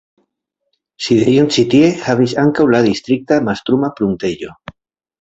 Sidejon 1.07 1.51
ĉi 1.57 1.67
tie 1.75 1.93
havis 2.07 2.35
ankaŭ 2.47 2.69
la 2.73 2.83
Distrikta 2.91 3.41
mastruma 3.53 3.95
pruntejo. 4.01 4.61